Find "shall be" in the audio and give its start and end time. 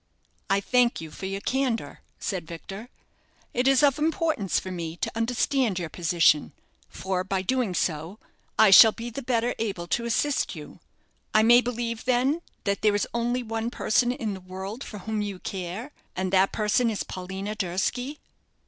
8.71-9.11